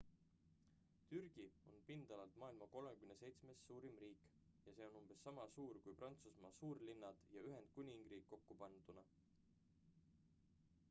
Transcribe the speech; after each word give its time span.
türgi 1.09 1.43
on 1.73 1.79
pindalalt 1.89 2.37
maailma 2.43 2.67
37 2.77 3.53
suurim 3.65 3.99
riik 4.05 4.23
ja 4.69 4.73
see 4.77 4.87
on 4.87 4.97
umbes 5.01 5.21
sama 5.27 5.45
suur 5.57 5.77
kui 5.83 5.93
prantsusmaa 5.99 6.51
suurlinnad 6.61 7.21
ja 7.35 7.43
ühendkuningriik 7.51 8.25
kokku 8.33 8.57
panduna 8.63 9.05